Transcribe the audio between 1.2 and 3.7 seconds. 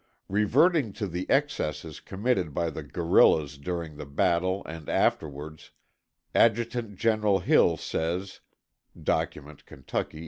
excesses committed by the guerillas